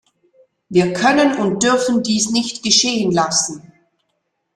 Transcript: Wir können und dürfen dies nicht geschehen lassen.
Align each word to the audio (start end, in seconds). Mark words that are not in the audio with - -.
Wir 0.67 0.93
können 0.93 1.37
und 1.39 1.61
dürfen 1.61 2.01
dies 2.01 2.31
nicht 2.31 2.63
geschehen 2.63 3.11
lassen. 3.11 3.71